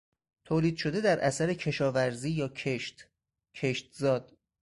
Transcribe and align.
تولید 0.45 0.77
شده 0.77 1.01
در 1.01 1.19
اثر 1.19 1.53
کشاورزی 1.53 2.31
یا 2.31 2.47
کشت، 2.47 3.07
کشتزاد 3.55 4.37